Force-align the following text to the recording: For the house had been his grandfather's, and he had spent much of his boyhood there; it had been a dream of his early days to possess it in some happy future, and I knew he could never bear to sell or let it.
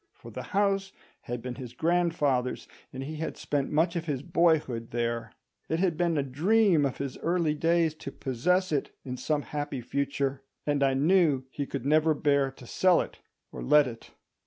For 0.15 0.31
the 0.31 0.41
house 0.57 0.91
had 1.25 1.43
been 1.43 1.53
his 1.53 1.73
grandfather's, 1.73 2.67
and 2.91 3.03
he 3.03 3.17
had 3.17 3.37
spent 3.37 3.69
much 3.71 3.95
of 3.95 4.05
his 4.07 4.23
boyhood 4.23 4.89
there; 4.89 5.31
it 5.69 5.77
had 5.77 5.95
been 5.95 6.17
a 6.17 6.23
dream 6.23 6.87
of 6.87 6.97
his 6.97 7.19
early 7.19 7.53
days 7.53 7.93
to 7.97 8.11
possess 8.11 8.71
it 8.71 8.89
in 9.05 9.15
some 9.15 9.43
happy 9.43 9.79
future, 9.81 10.41
and 10.65 10.81
I 10.81 10.95
knew 10.95 11.43
he 11.51 11.67
could 11.67 11.85
never 11.85 12.15
bear 12.15 12.49
to 12.49 12.65
sell 12.65 13.07
or 13.51 13.61
let 13.61 13.85
it. 13.85 14.09